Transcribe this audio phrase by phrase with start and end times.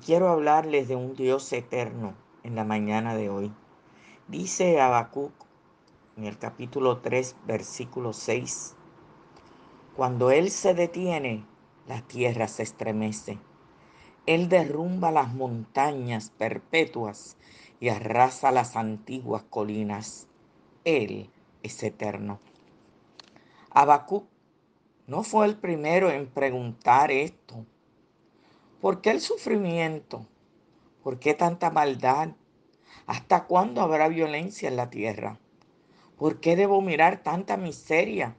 [0.00, 3.52] quiero hablarles de un Dios eterno en la mañana de hoy.
[4.28, 5.32] Dice Habacuc
[6.16, 8.76] en el capítulo 3, versículo 6,
[9.94, 11.44] cuando Él se detiene,
[11.86, 13.38] la tierra se estremece.
[14.26, 17.36] Él derrumba las montañas perpetuas
[17.80, 20.28] y arrasa las antiguas colinas.
[20.84, 21.30] Él
[21.62, 22.38] es eterno.
[23.70, 24.24] Habacuc
[25.06, 27.66] no fue el primero en preguntar esto.
[28.80, 30.26] ¿Por qué el sufrimiento?
[31.02, 32.30] ¿Por qué tanta maldad?
[33.06, 35.38] ¿Hasta cuándo habrá violencia en la tierra?
[36.16, 38.36] ¿Por qué debo mirar tanta miseria?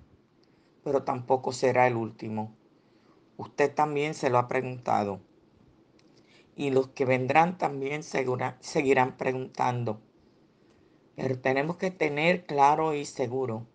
[0.83, 2.55] Pero tampoco será el último.
[3.37, 5.19] Usted también se lo ha preguntado.
[6.55, 10.01] Y los que vendrán también seguirán preguntando.
[11.15, 13.67] Pero tenemos que tener claro y seguro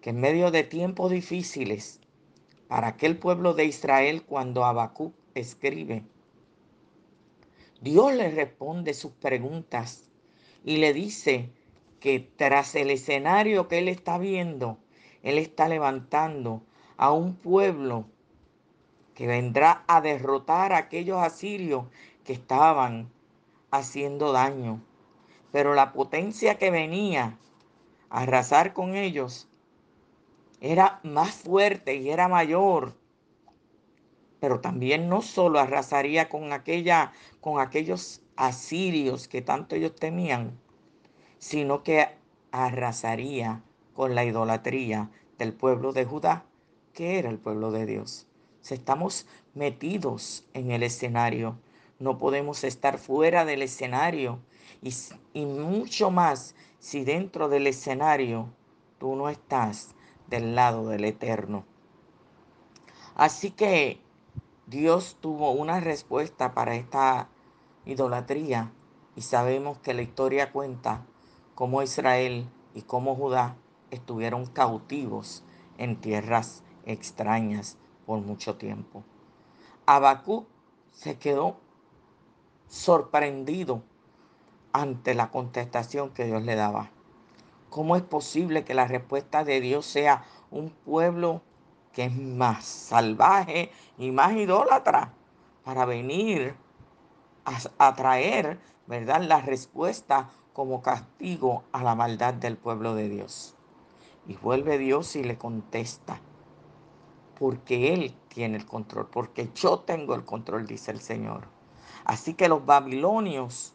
[0.00, 2.00] que en medio de tiempos difíciles,
[2.68, 6.04] para aquel pueblo de Israel, cuando Habacuc escribe,
[7.80, 10.10] Dios le responde sus preguntas
[10.64, 11.50] y le dice
[11.98, 14.78] que tras el escenario que él está viendo,
[15.22, 16.62] él está levantando
[16.96, 18.06] a un pueblo
[19.14, 21.84] que vendrá a derrotar a aquellos asirios
[22.24, 23.10] que estaban
[23.70, 24.82] haciendo daño.
[25.52, 27.38] Pero la potencia que venía
[28.08, 29.48] a arrasar con ellos
[30.60, 32.94] era más fuerte y era mayor.
[34.40, 40.58] Pero también no solo arrasaría con aquella con aquellos asirios que tanto ellos temían,
[41.38, 42.08] sino que
[42.50, 43.62] arrasaría
[43.94, 46.44] con la idolatría del pueblo de Judá,
[46.92, 48.26] que era el pueblo de Dios.
[48.62, 51.58] Si estamos metidos en el escenario,
[51.98, 54.38] no podemos estar fuera del escenario
[54.82, 54.94] y,
[55.34, 58.48] y mucho más si dentro del escenario
[58.98, 59.94] tú no estás
[60.28, 61.64] del lado del eterno.
[63.14, 64.00] Así que
[64.70, 67.26] Dios tuvo una respuesta para esta
[67.86, 68.70] idolatría
[69.16, 71.04] y sabemos que la historia cuenta
[71.56, 73.56] cómo Israel y cómo Judá
[73.90, 75.42] estuvieron cautivos
[75.76, 79.02] en tierras extrañas por mucho tiempo.
[79.86, 80.46] Abacú
[80.92, 81.56] se quedó
[82.68, 83.82] sorprendido
[84.72, 86.90] ante la contestación que Dios le daba.
[87.70, 90.22] ¿Cómo es posible que la respuesta de Dios sea
[90.52, 91.42] un pueblo
[91.92, 95.12] que es más salvaje y más idólatra
[95.64, 96.54] para venir
[97.78, 103.56] a, traer, ¿verdad?, la respuesta como castigo a la maldad del pueblo de Dios.
[104.26, 106.20] Y vuelve Dios y le contesta,
[107.38, 111.48] porque Él tiene el control, porque yo tengo el control, dice el Señor.
[112.04, 113.74] Así que los babilonios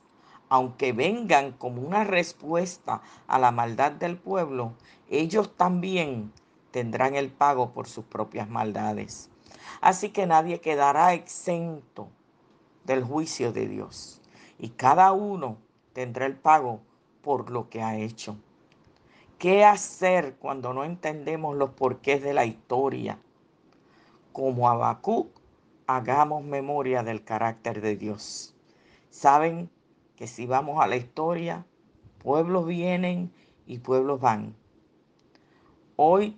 [0.49, 4.73] aunque vengan como una respuesta a la maldad del pueblo,
[5.09, 6.31] ellos también
[6.75, 9.29] tendrán el pago por sus propias maldades.
[9.79, 12.09] Así que nadie quedará exento
[12.83, 14.21] del juicio de Dios.
[14.59, 15.55] Y cada uno
[15.93, 16.81] tendrá el pago
[17.21, 18.35] por lo que ha hecho.
[19.37, 23.19] ¿Qué hacer cuando no entendemos los porqués de la historia?
[24.33, 25.29] Como Habacuc,
[25.87, 28.53] hagamos memoria del carácter de Dios.
[29.09, 29.69] ¿Saben?
[30.17, 31.65] que si vamos a la historia,
[32.19, 33.31] pueblos vienen
[33.65, 34.55] y pueblos van.
[35.95, 36.37] Hoy,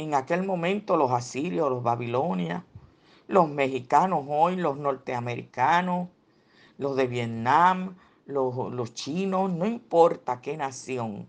[0.00, 2.62] en aquel momento, los asirios, los babilonias,
[3.28, 6.08] los mexicanos hoy, los norteamericanos,
[6.78, 11.28] los de Vietnam, los, los chinos, no importa qué nación,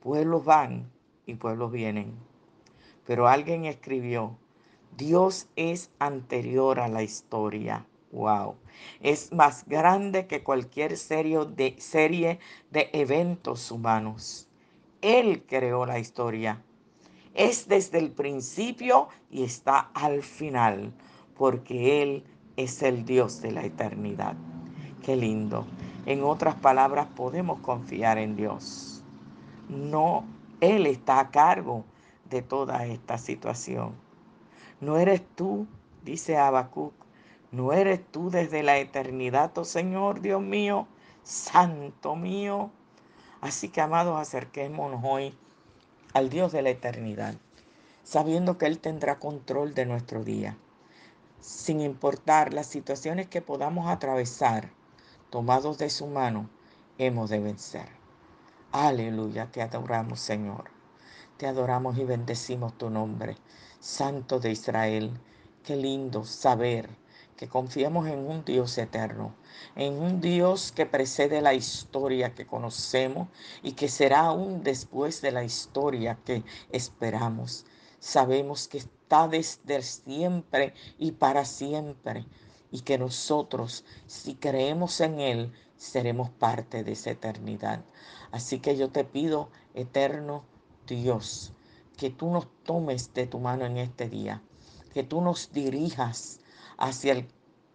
[0.00, 0.90] pueblos van
[1.26, 2.14] y pueblos vienen.
[3.06, 4.38] Pero alguien escribió,
[4.96, 7.86] Dios es anterior a la historia.
[8.12, 8.54] Wow.
[9.00, 12.38] Es más grande que cualquier serie de, serie
[12.70, 14.48] de eventos humanos.
[15.00, 16.62] Él creó la historia.
[17.34, 20.94] Es desde el principio y está al final,
[21.36, 22.24] porque Él
[22.56, 24.36] es el Dios de la eternidad.
[25.02, 25.66] Qué lindo.
[26.06, 29.02] En otras palabras, podemos confiar en Dios.
[29.68, 30.24] No,
[30.60, 31.84] Él está a cargo
[32.30, 33.94] de toda esta situación.
[34.80, 35.66] No eres tú,
[36.04, 36.94] dice Habacuc,
[37.54, 40.88] ¿No eres tú desde la eternidad, oh Señor, Dios mío,
[41.22, 42.70] Santo mío?
[43.40, 45.32] Así que, amados, acerquémonos hoy
[46.14, 47.34] al Dios de la eternidad,
[48.04, 50.56] sabiendo que Él tendrá control de nuestro día,
[51.40, 54.70] sin importar las situaciones que podamos atravesar,
[55.28, 56.48] tomados de su mano,
[56.98, 57.88] hemos de vencer.
[58.70, 60.70] Aleluya, te adoramos, Señor.
[61.36, 63.36] Te adoramos y bendecimos tu nombre,
[63.80, 65.12] Santo de Israel.
[65.64, 66.88] Qué lindo saber
[67.36, 69.34] que confiemos en un Dios eterno,
[69.76, 73.28] en un Dios que precede la historia que conocemos
[73.62, 77.66] y que será aún después de la historia que esperamos.
[77.98, 82.26] Sabemos que está desde siempre y para siempre
[82.70, 87.84] y que nosotros, si creemos en Él, seremos parte de esa eternidad.
[88.30, 90.44] Así que yo te pido, eterno
[90.86, 91.52] Dios,
[91.96, 94.42] que tú nos tomes de tu mano en este día,
[94.92, 96.40] que tú nos dirijas
[96.78, 97.28] hacia el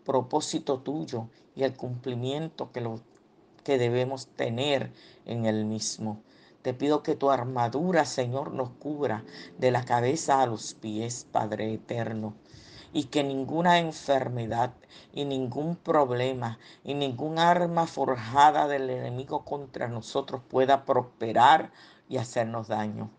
[0.05, 2.99] propósito tuyo y el cumplimiento que, lo,
[3.63, 4.91] que debemos tener
[5.25, 6.21] en el mismo.
[6.61, 9.23] Te pido que tu armadura, Señor, nos cubra
[9.57, 12.33] de la cabeza a los pies, Padre eterno
[12.93, 14.73] y que ninguna enfermedad
[15.13, 21.71] y ningún problema y ningún arma forjada del enemigo contra nosotros pueda prosperar
[22.07, 23.11] y hacernos daño.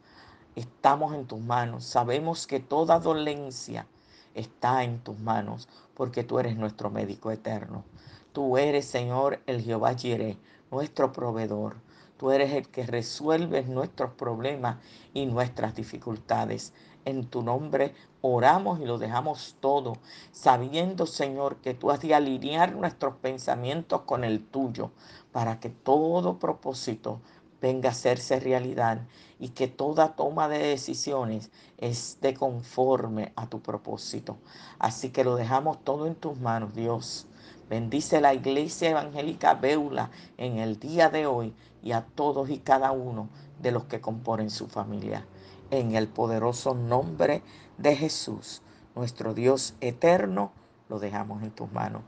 [0.56, 1.84] Estamos en tus manos.
[1.84, 3.86] Sabemos que toda dolencia
[4.34, 7.84] está en tus manos porque tú eres nuestro médico eterno.
[8.32, 10.38] Tú eres, Señor, el Jehová Jireh,
[10.70, 11.76] nuestro proveedor.
[12.16, 14.76] Tú eres el que resuelve nuestros problemas
[15.14, 16.72] y nuestras dificultades.
[17.04, 19.94] En tu nombre oramos y lo dejamos todo,
[20.30, 24.90] sabiendo, Señor, que tú has de alinear nuestros pensamientos con el tuyo,
[25.32, 27.20] para que todo propósito
[27.60, 29.06] venga a hacerse realidad
[29.38, 34.38] y que toda toma de decisiones esté conforme a tu propósito.
[34.78, 37.26] Así que lo dejamos todo en tus manos, Dios.
[37.68, 42.90] Bendice la iglesia evangélica Beula en el día de hoy y a todos y cada
[42.92, 43.28] uno
[43.60, 45.26] de los que componen su familia.
[45.70, 47.42] En el poderoso nombre
[47.78, 48.62] de Jesús,
[48.96, 50.52] nuestro Dios eterno,
[50.88, 52.02] lo dejamos en tus manos.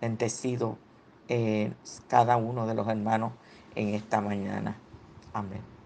[0.00, 0.78] Bendecido
[2.06, 3.32] cada uno de los hermanos
[3.74, 4.80] en esta mañana.
[5.32, 5.77] Amén.